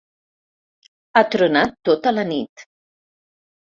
[1.15, 2.69] Ha tronat tota la nit.